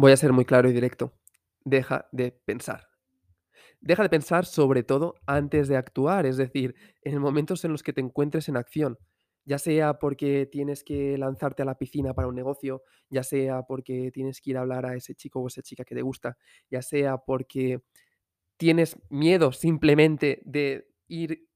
Voy 0.00 0.12
a 0.12 0.16
ser 0.16 0.32
muy 0.32 0.44
claro 0.44 0.70
y 0.70 0.72
directo. 0.72 1.12
Deja 1.64 2.06
de 2.12 2.30
pensar. 2.30 2.86
Deja 3.80 4.04
de 4.04 4.08
pensar 4.08 4.46
sobre 4.46 4.84
todo 4.84 5.16
antes 5.26 5.66
de 5.66 5.76
actuar, 5.76 6.24
es 6.24 6.36
decir, 6.36 6.76
en 7.02 7.18
momentos 7.18 7.64
en 7.64 7.72
los 7.72 7.82
que 7.82 7.92
te 7.92 8.00
encuentres 8.00 8.48
en 8.48 8.56
acción, 8.56 8.96
ya 9.44 9.58
sea 9.58 9.98
porque 9.98 10.46
tienes 10.46 10.84
que 10.84 11.18
lanzarte 11.18 11.62
a 11.62 11.64
la 11.64 11.76
piscina 11.76 12.14
para 12.14 12.28
un 12.28 12.36
negocio, 12.36 12.84
ya 13.10 13.24
sea 13.24 13.62
porque 13.62 14.12
tienes 14.12 14.40
que 14.40 14.50
ir 14.50 14.58
a 14.58 14.60
hablar 14.60 14.86
a 14.86 14.94
ese 14.94 15.16
chico 15.16 15.40
o 15.40 15.48
esa 15.48 15.62
chica 15.62 15.84
que 15.84 15.96
te 15.96 16.02
gusta, 16.02 16.38
ya 16.70 16.80
sea 16.80 17.18
porque 17.18 17.80
tienes 18.56 18.96
miedo 19.10 19.50
simplemente 19.50 20.42
de 20.44 20.86
ir 21.08 21.48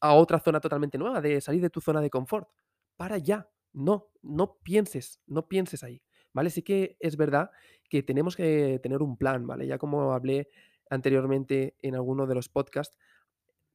a 0.00 0.14
otra 0.14 0.40
zona 0.40 0.60
totalmente 0.60 0.96
nueva, 0.96 1.20
de 1.20 1.38
salir 1.42 1.60
de 1.60 1.68
tu 1.68 1.82
zona 1.82 2.00
de 2.00 2.08
confort. 2.08 2.48
Para 2.96 3.18
ya, 3.18 3.50
no, 3.74 4.08
no 4.22 4.56
pienses, 4.62 5.20
no 5.26 5.48
pienses 5.48 5.82
ahí, 5.82 6.00
¿vale? 6.32 6.50
Sí 6.50 6.62
que 6.62 6.96
es 7.00 7.16
verdad 7.16 7.50
que 7.88 8.02
tenemos 8.02 8.36
que 8.36 8.78
tener 8.82 9.02
un 9.02 9.16
plan, 9.16 9.46
¿vale? 9.46 9.66
Ya 9.66 9.78
como 9.78 10.12
hablé 10.12 10.48
anteriormente 10.88 11.76
en 11.80 11.94
alguno 11.94 12.26
de 12.26 12.34
los 12.34 12.48
podcasts, 12.48 12.96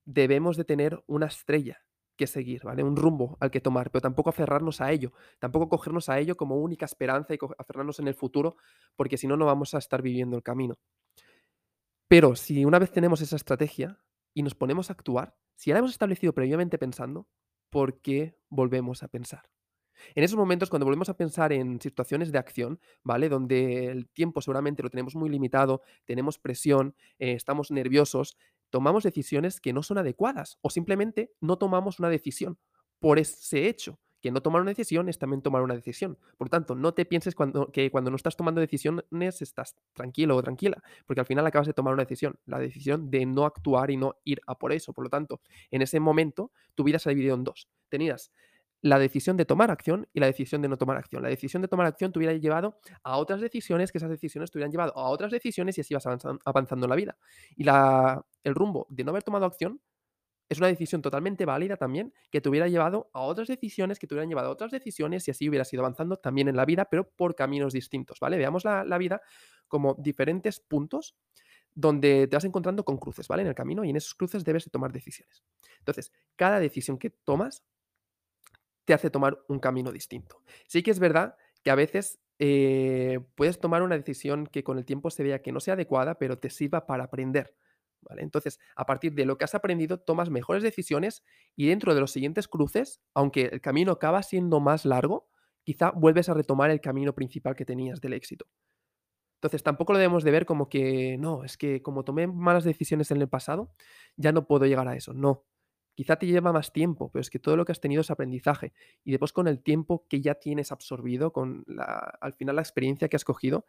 debemos 0.06 0.58
de 0.58 0.66
tener 0.66 1.04
una 1.08 1.26
estrella 1.28 1.82
que 2.16 2.28
seguir, 2.28 2.64
¿vale? 2.64 2.84
Un 2.84 2.96
rumbo 2.96 3.38
al 3.40 3.52
que 3.52 3.62
tomar, 3.62 3.92
pero 3.92 4.02
tampoco 4.02 4.30
aferrarnos 4.30 4.82
a 4.82 4.92
ello, 4.92 5.12
tampoco 5.40 5.70
cogernos 5.70 6.10
a 6.10 6.20
ello 6.20 6.38
como 6.38 6.56
única 6.56 6.86
esperanza 6.86 7.34
y 7.34 7.40
aferrarnos 7.58 8.00
en 8.00 8.08
el 8.08 8.14
futuro, 8.14 8.56
porque 8.96 9.18
si 9.18 9.28
no, 9.28 9.36
no 9.36 9.46
vamos 9.46 9.74
a 9.74 9.80
estar 9.80 10.02
viviendo 10.02 10.38
el 10.38 10.44
camino. 10.44 10.76
Pero 12.08 12.36
si 12.36 12.64
una 12.66 12.80
vez 12.80 12.92
tenemos 12.92 13.22
esa 13.22 13.36
estrategia 13.36 14.00
y 14.34 14.44
nos 14.44 14.56
ponemos 14.56 14.90
a 14.90 14.94
actuar, 14.94 15.36
si 15.56 15.70
ya 15.70 15.74
la 15.74 15.80
hemos 15.80 15.92
establecido 15.92 16.34
previamente 16.34 16.78
pensando, 16.78 17.28
¿por 17.70 18.02
qué 18.02 18.38
volvemos 18.50 19.04
a 19.04 19.08
pensar? 19.08 19.55
En 20.14 20.24
esos 20.24 20.38
momentos, 20.38 20.70
cuando 20.70 20.86
volvemos 20.86 21.10
a 21.10 21.18
pensar 21.18 21.54
en 21.54 21.80
situaciones 21.82 22.32
de 22.32 22.38
acción, 22.38 22.80
¿vale? 23.04 23.30
Donde 23.30 23.88
el 23.88 24.08
tiempo 24.10 24.42
seguramente 24.42 24.84
lo 24.84 24.90
tenemos 24.90 25.16
muy 25.16 25.30
limitado, 25.30 25.82
tenemos 26.06 26.38
presión, 26.38 26.96
eh, 27.20 27.34
estamos 27.34 27.72
nerviosos, 27.72 28.38
tomamos 28.70 29.04
decisiones 29.04 29.62
que 29.62 29.74
no 29.74 29.84
son 29.84 29.98
adecuadas 29.98 30.58
o 30.62 30.70
simplemente 30.70 31.32
no 31.40 31.58
tomamos 31.58 32.00
una 32.00 32.10
decisión 32.10 32.58
por 33.00 33.20
ese 33.20 33.68
hecho. 33.68 34.00
Que 34.22 34.32
no 34.32 34.42
tomar 34.42 34.64
una 34.64 34.72
decisión 34.72 35.08
es 35.08 35.20
también 35.20 35.44
tomar 35.44 35.62
una 35.62 35.76
decisión. 35.76 36.18
Por 36.36 36.50
tanto, 36.50 36.74
no 36.74 36.96
te 36.96 37.06
pienses 37.06 37.36
cuando, 37.36 37.72
que 37.72 37.92
cuando 37.92 38.10
no 38.10 38.16
estás 38.16 38.36
tomando 38.36 38.60
decisiones 38.60 39.42
estás 39.42 39.76
tranquilo 39.94 40.36
o 40.36 40.42
tranquila, 40.42 40.82
porque 41.06 41.20
al 41.20 41.28
final 41.28 41.46
acabas 41.46 41.68
de 41.68 41.74
tomar 41.74 41.94
una 41.94 42.06
decisión, 42.06 42.40
la 42.48 42.58
decisión 42.58 43.12
de 43.12 43.24
no 43.28 43.46
actuar 43.46 43.92
y 43.92 43.98
no 43.98 44.16
ir 44.24 44.42
a 44.48 44.58
por 44.58 44.74
eso. 44.74 44.94
Por 44.94 45.04
lo 45.04 45.10
tanto, 45.12 45.42
en 45.70 45.84
ese 45.84 46.00
momento 46.00 46.52
tu 46.74 46.84
vida 46.84 46.98
se 46.98 47.10
ha 47.10 47.12
dividido 47.12 47.36
en 47.36 47.44
dos. 47.44 47.70
Tenías 47.88 48.32
la 48.86 49.00
decisión 49.00 49.38
de 49.38 49.46
tomar 49.46 49.72
acción 49.72 50.08
y 50.14 50.20
la 50.20 50.28
decisión 50.28 50.62
de 50.62 50.68
no 50.70 50.78
tomar 50.78 50.98
acción. 50.98 51.24
La 51.24 51.30
decisión 51.30 51.62
de 51.62 51.68
tomar 51.68 51.88
acción 51.88 52.12
te 52.12 52.20
hubiera 52.20 52.34
llevado 52.34 52.78
a 53.04 53.18
otras 53.18 53.42
decisiones, 53.42 53.92
que 53.92 53.98
esas 53.98 54.10
decisiones 54.12 54.52
te 54.52 54.58
hubieran 54.58 54.72
llevado 54.72 54.96
a 54.98 55.10
otras 55.10 55.32
decisiones 55.32 55.78
y 55.78 55.82
así 55.82 55.94
vas 55.96 56.06
avanzan- 56.06 56.40
avanzando 56.46 56.86
en 56.86 56.90
la 56.92 56.96
vida. 56.96 57.18
Y 57.56 57.64
la, 57.64 58.24
el 58.44 58.56
rumbo 58.56 58.86
de 58.90 59.04
no 59.04 59.12
haber 59.12 59.24
tomado 59.24 59.46
acción 59.46 59.82
es 60.50 60.60
una 60.60 60.68
decisión 60.68 61.02
totalmente 61.02 61.46
válida 61.46 61.78
también, 61.78 62.14
que 62.32 62.42
te 62.42 62.50
hubiera 62.50 62.68
llevado 62.68 63.10
a 63.14 63.22
otras 63.22 63.48
decisiones, 63.48 63.98
que 64.00 64.08
te 64.08 64.14
hubieran 64.14 64.30
llevado 64.30 64.50
a 64.50 64.52
otras 64.52 64.72
decisiones 64.72 65.28
y 65.28 65.32
así 65.32 65.50
hubieras 65.50 65.74
ido 65.74 65.82
avanzando 65.84 66.18
también 66.18 66.48
en 66.48 66.56
la 66.56 66.66
vida, 66.66 66.86
pero 66.86 67.10
por 67.10 67.36
caminos 67.36 67.74
distintos, 67.74 68.20
¿vale? 68.20 68.38
Veamos 68.38 68.64
la, 68.66 68.84
la 68.84 68.98
vida 69.00 69.22
como 69.68 69.96
diferentes 69.96 70.60
puntos 70.60 71.16
donde 71.74 72.28
te 72.28 72.36
vas 72.36 72.46
encontrando 72.46 72.86
con 72.86 72.98
cruces, 72.98 73.28
¿vale? 73.28 73.42
En 73.44 73.50
el 73.50 73.56
camino 73.56 73.84
y 73.84 73.90
en 73.90 73.98
esos 73.98 74.16
cruces 74.16 74.44
debes 74.44 74.66
de 74.66 74.72
tomar 74.72 74.92
decisiones. 74.92 75.44
Entonces, 75.80 76.12
cada 76.36 76.60
decisión 76.60 76.98
que 76.98 77.10
tomas 77.10 77.64
te 78.86 78.94
hace 78.94 79.10
tomar 79.10 79.40
un 79.48 79.60
camino 79.60 79.92
distinto. 79.92 80.42
Sí 80.68 80.84
que 80.84 80.92
es 80.92 81.00
verdad 81.00 81.36
que 81.64 81.72
a 81.72 81.76
veces, 81.76 82.20
eh, 82.40 83.20
puedes 83.36 83.60
tomar 83.60 83.82
una 83.82 83.98
decisión 83.98 84.48
que 84.48 84.64
con 84.64 84.78
el 84.78 84.86
tiempo 84.86 85.10
se 85.10 85.24
vea 85.24 85.42
que 85.42 85.52
no 85.52 85.60
sea 85.60 85.74
adecuada, 85.74 86.18
pero 86.18 86.38
te 86.38 86.50
sirva 86.50 86.86
para 86.86 87.06
aprender. 87.06 87.56
Entonces, 88.18 88.60
a 88.76 88.86
partir 88.86 89.14
de 89.16 89.26
lo 89.26 89.38
que 89.38 89.46
has 89.46 89.56
aprendido, 89.56 90.00
tomas 90.00 90.30
mejores 90.30 90.64
decisiones 90.64 91.24
y 91.56 91.68
dentro 91.68 91.96
de 91.96 92.02
los 92.02 92.12
siguientes 92.12 92.48
cruces, 92.48 93.02
aunque 93.16 93.46
el 93.52 93.62
camino 93.62 93.92
acaba 93.94 94.22
siendo 94.22 94.60
más 94.60 94.86
largo, 94.86 95.30
quizá 95.64 95.92
vuelves 95.92 96.30
a 96.30 96.36
retomar 96.36 96.70
el 96.70 96.82
camino 96.82 97.16
principal 97.16 97.56
que 97.56 97.66
tenías 97.66 98.02
del 98.02 98.14
éxito. 98.14 98.46
Entonces, 99.38 99.64
tampoco 99.64 99.94
lo 99.94 100.00
debemos 100.00 100.24
de 100.24 100.32
ver 100.32 100.46
como 100.46 100.70
que, 100.70 101.18
no, 101.20 101.44
es 101.44 101.58
que 101.58 101.82
como 101.82 102.04
tomé 102.04 102.28
malas 102.28 102.64
decisiones 102.64 103.12
en 103.12 103.22
el 103.22 103.30
pasado, 103.30 103.72
ya 104.18 104.32
no 104.32 104.48
puedo 104.48 104.66
llegar 104.66 104.88
a 104.88 104.96
eso. 104.96 105.14
No, 105.14 105.46
quizá 105.96 106.18
te 106.18 106.28
lleva 106.28 106.52
más 106.52 106.72
tiempo, 106.72 107.10
pero 107.12 107.22
es 107.22 107.30
que 107.30 107.40
todo 107.40 107.56
lo 107.58 107.66
que 107.66 107.72
has 107.72 107.80
tenido 107.80 108.02
es 108.02 108.12
aprendizaje. 108.12 108.74
Y 109.04 109.12
después 109.12 109.34
con 109.34 109.48
el 109.48 109.64
tiempo 109.64 110.06
que 110.08 110.22
ya 110.22 110.36
tienes 110.36 110.72
absorbido, 110.72 111.32
con 111.32 111.64
la, 111.68 112.18
al 112.22 112.34
final 112.34 112.58
la 112.58 112.62
experiencia 112.62 113.08
que 113.08 113.16
has 113.16 113.24
cogido, 113.24 113.66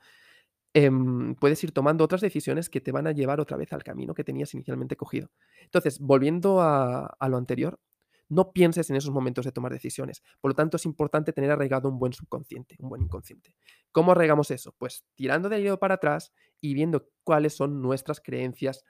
em, 0.74 1.34
puedes 1.36 1.62
ir 1.64 1.72
tomando 1.72 2.04
otras 2.04 2.20
decisiones 2.20 2.68
que 2.68 2.80
te 2.80 2.92
van 2.92 3.06
a 3.06 3.12
llevar 3.12 3.40
otra 3.40 3.56
vez 3.56 3.72
al 3.72 3.84
camino 3.84 4.12
que 4.12 4.24
tenías 4.24 4.52
inicialmente 4.54 4.96
cogido. 4.96 5.30
Entonces, 5.62 6.00
volviendo 6.00 6.60
a, 6.60 7.16
lo 7.28 7.36
anterior, 7.36 7.80
no 8.28 8.52
pienses 8.52 8.90
en 8.90 8.96
esos 8.96 9.12
momentos 9.12 9.44
de 9.44 9.52
tomar 9.52 9.72
decisiones. 9.72 10.22
Por 10.40 10.50
lo 10.50 10.54
tanto, 10.56 10.76
es 10.76 10.84
importante 10.84 11.32
tener 11.32 11.52
arraigado 11.52 11.88
un 11.88 11.98
buen 12.00 12.12
subconsciente, 12.12 12.76
un 12.80 12.88
buen 12.88 13.02
inconsciente. 13.02 13.54
¿Cómo 13.92 14.10
arraigamos 14.10 14.50
eso? 14.50 14.74
Pues 14.76 15.04
tirando 15.14 15.48
del 15.48 15.62
hilo 15.62 15.78
para 15.78 15.94
atrás 15.94 16.32
y 16.60 16.74
viendo 16.74 17.08
cuáles 17.22 17.54
son 17.54 17.80
nuestras 17.80 18.20
creencias 18.20 18.84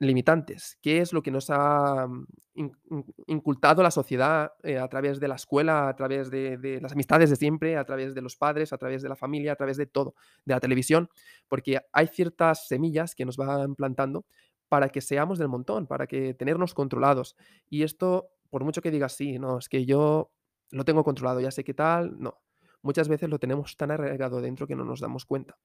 limitantes. 0.00 0.78
¿Qué 0.82 0.98
es 1.00 1.12
lo 1.12 1.22
que 1.22 1.30
nos 1.30 1.48
ha 1.50 2.06
mm, 2.08 2.26
in- 2.54 2.72
in- 2.90 3.04
incultado 3.28 3.82
la 3.82 3.90
sociedad 3.92 4.52
eh, 4.64 4.78
a 4.78 4.88
través 4.88 5.20
de 5.20 5.28
la 5.28 5.36
escuela, 5.36 5.88
a 5.88 5.94
través 5.96 6.30
de, 6.30 6.58
de 6.58 6.80
las 6.80 6.92
amistades 6.92 7.30
de 7.30 7.36
siempre, 7.36 7.76
a 7.76 7.84
través 7.84 8.14
de 8.14 8.22
los 8.22 8.36
padres, 8.36 8.72
a 8.72 8.78
través 8.78 9.02
de 9.02 9.08
la 9.10 9.16
familia, 9.16 9.52
a 9.52 9.56
través 9.56 9.76
de 9.76 9.86
todo, 9.86 10.14
de 10.44 10.54
la 10.54 10.60
televisión? 10.60 11.08
Porque 11.48 11.80
hay 11.92 12.08
ciertas 12.08 12.66
semillas 12.66 13.14
que 13.14 13.24
nos 13.26 13.36
van 13.36 13.74
plantando 13.76 14.24
para 14.68 14.88
que 14.88 15.00
seamos 15.00 15.38
del 15.38 15.48
montón, 15.48 15.86
para 15.86 16.06
que 16.06 16.34
tenernos 16.34 16.74
controlados. 16.74 17.36
Y 17.68 17.82
esto, 17.82 18.30
por 18.50 18.64
mucho 18.64 18.82
que 18.82 18.90
digas, 18.90 19.14
sí, 19.14 19.38
no, 19.38 19.58
es 19.58 19.68
que 19.68 19.84
yo 19.84 20.30
lo 20.70 20.84
tengo 20.84 21.04
controlado, 21.04 21.40
ya 21.40 21.50
sé 21.50 21.64
qué 21.64 21.74
tal, 21.74 22.16
no. 22.20 22.40
Muchas 22.82 23.08
veces 23.08 23.28
lo 23.28 23.38
tenemos 23.38 23.76
tan 23.76 23.90
arraigado 23.90 24.40
dentro 24.40 24.66
que 24.66 24.76
no 24.76 24.84
nos 24.84 25.00
damos 25.00 25.26
cuenta. 25.26 25.58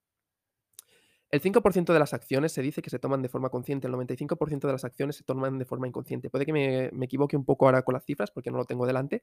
El 1.36 1.42
5% 1.42 1.92
de 1.92 2.00
las 2.00 2.14
acciones 2.14 2.54
se 2.54 2.62
dice 2.62 2.82
que 2.82 2.90
se 2.90 2.98
toman 2.98 3.22
de 3.22 3.28
forma 3.28 3.50
consciente, 3.50 3.88
el 3.88 3.94
95% 3.94 4.68
de 4.68 4.72
las 4.72 4.86
acciones 4.86 5.18
se 5.18 5.26
toman 5.26 5.60
de 5.60 5.66
forma 5.66 5.86
inconsciente. 5.86 6.30
Puede 6.30 6.46
que 6.46 6.54
me, 6.54 6.90
me 6.94 7.08
equivoque 7.08 7.36
un 7.36 7.44
poco 7.44 7.66
ahora 7.66 7.82
con 7.82 7.92
las 7.92 8.06
cifras 8.06 8.32
porque 8.32 8.52
no 8.52 8.58
lo 8.58 8.64
tengo 8.64 8.88
delante, 8.88 9.22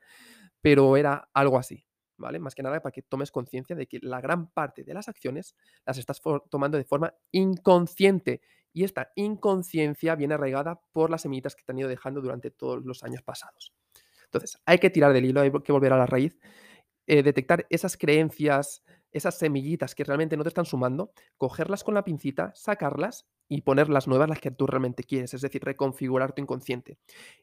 pero 0.61 0.99
era 0.99 1.31
algo 1.33 1.57
así, 1.57 1.87
¿vale? 2.19 2.39
Más 2.39 2.55
que 2.55 2.63
nada 2.63 2.83
para 2.83 2.93
que 2.93 3.01
tomes 3.01 3.31
conciencia 3.31 3.75
de 3.75 3.87
que 3.87 3.99
la 4.03 4.21
gran 4.21 4.51
parte 4.51 4.85
de 4.85 4.93
las 4.93 5.09
acciones 5.09 5.57
las 5.87 5.97
estás 5.97 6.21
tomando 6.51 6.77
de 6.77 6.85
forma 6.85 7.15
inconsciente 7.31 8.43
y 8.75 8.85
esta 8.85 9.11
inconsciencia 9.17 10.15
viene 10.15 10.35
arraigada 10.35 10.83
por 10.93 11.09
las 11.09 11.23
semillitas 11.23 11.57
que 11.57 11.65
te 11.65 11.73
han 11.73 11.79
ido 11.79 11.89
dejando 11.89 12.21
durante 12.21 12.51
todos 12.51 12.85
los 12.85 13.03
años 13.05 13.23
pasados. 13.23 13.73
Entonces, 14.27 14.61
hay 14.67 14.77
que 14.77 14.91
tirar 14.91 15.15
del 15.15 15.25
hilo, 15.25 15.41
hay 15.41 15.51
que 15.51 15.73
volver 15.73 15.95
a 15.95 15.97
la 15.97 16.07
raíz 16.07 16.39
eh, 17.07 17.23
detectar 17.23 17.67
esas 17.69 17.97
creencias, 17.97 18.85
esas 19.13 19.39
semillitas 19.39 19.95
que 19.95 20.05
realmente 20.05 20.37
no 20.37 20.43
te 20.43 20.49
están 20.49 20.65
sumando, 20.67 21.13
cogerlas 21.39 21.85
con 21.85 21.95
la 21.95 22.05
pincita, 22.05 22.53
sacarlas 22.55 23.27
y 23.49 23.63
poner 23.63 23.89
las 23.91 24.09
nuevas, 24.09 24.29
las 24.29 24.41
que 24.41 24.51
tú 24.51 24.67
realmente 24.67 25.05
quieres, 25.05 25.35
es 25.35 25.43
decir, 25.43 25.63
reconfigurar 25.65 26.33
tu 26.35 26.41
inconsciente. 26.43 26.99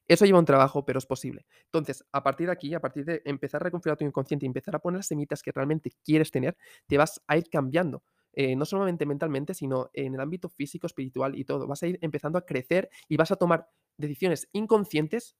Eso 0.07 0.25
lleva 0.25 0.39
un 0.39 0.45
trabajo, 0.45 0.85
pero 0.85 0.99
es 0.99 1.05
posible. 1.05 1.45
Entonces, 1.65 2.03
a 2.11 2.23
partir 2.23 2.47
de 2.47 2.53
aquí, 2.53 2.73
a 2.73 2.79
partir 2.79 3.05
de 3.05 3.21
empezar 3.25 3.61
a 3.61 3.65
reconfigurar 3.65 3.97
tu 3.97 4.05
inconsciente 4.05 4.45
y 4.45 4.47
empezar 4.47 4.75
a 4.75 4.79
poner 4.79 4.97
las 4.99 5.07
semillitas 5.07 5.43
que 5.43 5.51
realmente 5.51 5.91
quieres 6.03 6.31
tener, 6.31 6.57
te 6.87 6.97
vas 6.97 7.21
a 7.27 7.37
ir 7.37 7.49
cambiando. 7.49 8.03
eh, 8.33 8.55
no 8.55 8.63
solamente 8.63 9.05
mentalmente, 9.07 9.53
sino 9.55 9.89
en 9.91 10.13
el 10.13 10.19
ámbito 10.21 10.49
físico, 10.49 10.85
espiritual 10.87 11.35
y 11.35 11.45
todo. 11.45 11.67
Vas 11.67 11.81
a 11.83 11.87
ir 11.87 11.97
empezando 12.01 12.37
a 12.37 12.45
crecer 12.45 12.89
y 13.07 13.17
vas 13.17 13.31
a 13.31 13.35
tomar 13.37 13.67
decisiones 13.97 14.47
inconscientes 14.53 15.35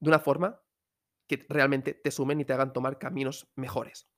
de 0.00 0.08
una 0.08 0.18
forma 0.18 0.62
que 1.28 1.46
realmente 1.48 1.94
te 1.94 2.10
sumen 2.12 2.40
y 2.40 2.44
te 2.46 2.52
hagan 2.54 2.72
tomar 2.72 2.98
caminos 2.98 3.48
mejores. 3.56 4.08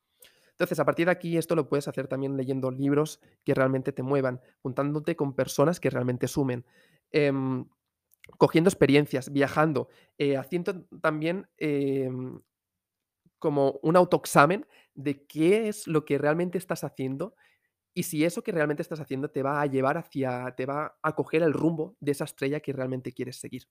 Entonces, 0.59 0.81
a 0.81 0.85
partir 0.85 1.07
de 1.07 1.13
aquí, 1.13 1.37
esto 1.37 1.55
lo 1.55 1.69
puedes 1.69 1.87
hacer 1.87 2.09
también 2.09 2.37
leyendo 2.37 2.73
libros 2.73 3.21
que 3.45 3.55
realmente 3.55 3.93
te 3.93 4.03
muevan, 4.03 4.41
juntándote 4.61 5.15
con 5.15 5.37
personas 5.37 5.79
que 5.79 5.89
realmente 5.89 6.27
sumen, 6.27 6.67
em, 7.13 7.65
cogiendo 8.39 8.69
experiencias, 8.69 9.33
viajando, 9.33 9.89
eh, 10.19 10.37
haciendo 10.37 10.85
también 11.01 11.49
em, 11.59 12.41
como 13.39 13.79
un 13.83 13.97
autoexamen 13.97 14.67
de 14.95 15.25
qué 15.27 15.69
es 15.69 15.87
lo 15.87 16.05
que 16.05 16.19
realmente 16.19 16.59
estás 16.59 16.83
haciendo 16.83 17.37
y 17.95 18.03
si 18.05 18.25
eso 18.25 18.43
que 18.43 18.53
realmente 18.53 18.83
estás 18.83 19.01
haciendo 19.01 19.31
te 19.31 19.45
va 19.45 19.61
a 19.61 19.67
llevar 19.67 19.97
hacia, 19.97 20.55
te 20.57 20.67
va 20.67 20.99
a 21.03 21.15
coger 21.15 21.43
el 21.43 21.53
rumbo 21.53 21.97
de 22.01 22.13
esa 22.13 22.25
estrella 22.25 22.61
que 22.61 22.73
realmente 22.73 23.13
quieres 23.13 23.37
seguir. 23.39 23.69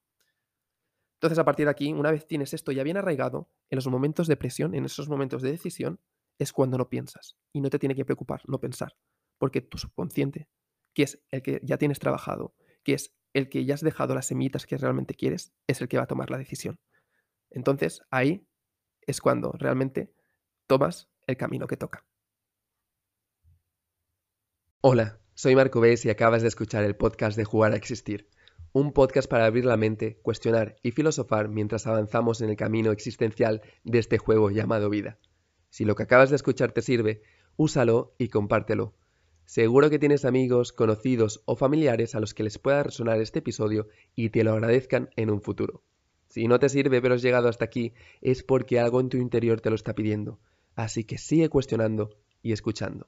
Entonces, 1.18 1.40
a 1.40 1.46
partir 1.46 1.66
de 1.66 1.72
aquí, 1.72 1.92
una 1.92 2.12
vez 2.12 2.28
tienes 2.28 2.54
esto 2.54 2.72
ya 2.72 2.84
bien 2.84 2.98
arraigado, 2.98 3.50
en 3.70 3.76
los 3.78 3.88
momentos 3.88 4.28
de 4.28 4.38
presión, 4.38 4.74
en 4.76 4.86
esos 4.86 5.10
momentos 5.10 5.42
de 5.42 5.52
decisión, 5.52 6.00
es 6.40 6.54
cuando 6.54 6.78
no 6.78 6.90
piensas. 6.90 7.38
Y 7.54 7.62
no 7.62 7.70
te 7.70 7.80
tiene 7.80 7.96
que 7.96 8.06
preocupar 8.06 8.42
no 8.48 8.60
pensar, 8.60 8.96
porque 9.38 9.62
tu 9.62 9.78
subconsciente, 9.78 10.48
que 10.94 11.04
es 11.04 11.24
el 11.32 11.42
que 11.42 11.60
ya 11.64 11.78
tienes 11.78 12.00
trabajado, 12.00 12.56
que 12.84 12.94
es 12.94 13.16
el 13.34 13.50
que 13.50 13.66
ya 13.66 13.76
has 13.76 13.82
dejado 13.82 14.16
las 14.16 14.28
semillitas 14.28 14.66
que 14.66 14.78
realmente 14.78 15.14
quieres, 15.14 15.54
es 15.68 15.82
el 15.82 15.88
que 15.88 15.98
va 15.98 16.04
a 16.04 16.08
tomar 16.08 16.32
la 16.32 16.38
decisión. 16.38 16.80
Entonces, 17.50 18.02
ahí 18.12 18.48
es 19.02 19.22
cuando 19.22 19.52
realmente 19.52 20.14
tomas 20.68 21.10
el 21.28 21.38
camino 21.38 21.68
que 21.68 21.78
toca. 21.78 22.06
Hola, 24.82 25.20
soy 25.34 25.56
Marco 25.56 25.80
Bess 25.80 26.06
y 26.06 26.10
acabas 26.10 26.42
de 26.42 26.48
escuchar 26.48 26.84
el 26.84 26.96
podcast 26.96 27.38
de 27.38 27.46
Jugar 27.46 27.74
a 27.74 27.76
Existir, 27.76 28.30
un 28.74 28.94
podcast 28.94 29.30
para 29.30 29.46
abrir 29.46 29.66
la 29.66 29.78
mente, 29.78 30.20
cuestionar 30.22 30.76
y 30.84 30.92
filosofar 30.92 31.50
mientras 31.50 31.88
avanzamos 31.88 32.42
en 32.42 32.50
el 32.50 32.56
camino 32.56 32.92
existencial 32.92 33.62
de 33.84 34.00
este 34.00 34.18
juego 34.18 34.52
llamado 34.52 34.90
vida. 34.90 35.20
Si 35.78 35.86
lo 35.86 35.94
que 35.94 36.02
acabas 36.02 36.32
de 36.32 36.38
escuchar 36.38 36.72
te 36.72 36.82
sirve, 36.82 37.22
úsalo 37.56 38.16
y 38.18 38.30
compártelo. 38.30 38.96
Seguro 39.46 39.92
que 39.92 40.00
tienes 40.00 40.26
amigos, 40.26 40.74
conocidos 40.74 41.44
o 41.46 41.56
familiares 41.56 42.16
a 42.16 42.20
los 42.20 42.34
que 42.34 42.42
les 42.42 42.58
pueda 42.58 42.82
resonar 42.82 43.22
este 43.22 43.40
episodio 43.40 43.88
y 44.16 44.32
te 44.32 44.44
lo 44.44 44.54
agradezcan 44.54 45.12
en 45.16 45.30
un 45.30 45.40
futuro. 45.40 45.84
Si 46.30 46.48
no 46.48 46.58
te 46.58 46.70
sirve 46.70 47.00
pero 47.00 47.14
has 47.14 47.22
llegado 47.22 47.48
hasta 47.48 47.66
aquí, 47.66 47.94
es 48.22 48.42
porque 48.42 48.80
algo 48.80 49.00
en 49.00 49.10
tu 49.10 49.18
interior 49.18 49.62
te 49.62 49.70
lo 49.70 49.76
está 49.76 49.94
pidiendo. 49.94 50.40
Así 50.74 51.04
que 51.04 51.20
sigue 51.20 51.48
cuestionando 51.48 52.10
y 52.42 52.54
escuchando 52.54 53.06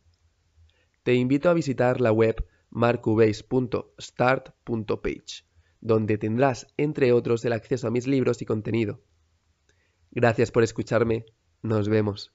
te 1.09 1.15
invito 1.15 1.49
a 1.49 1.55
visitar 1.55 2.01
la 2.01 2.11
web 2.11 2.45
marcubase.start.page, 2.69 5.43
donde 5.81 6.19
tendrás, 6.19 6.67
entre 6.77 7.13
otros, 7.13 7.43
el 7.45 7.53
acceso 7.53 7.87
a 7.87 7.91
mis 7.91 8.05
libros 8.05 8.43
y 8.43 8.45
contenido. 8.45 9.01
Gracias 10.11 10.51
por 10.51 10.61
escucharme. 10.61 11.25
Nos 11.63 11.89
vemos. 11.89 12.27